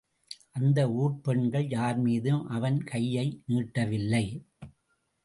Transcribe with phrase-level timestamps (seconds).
[0.51, 4.25] அந்த ஊர்ப்பெண்கள் யார்மீதும் அவன் கையை நீட்டவில்லை.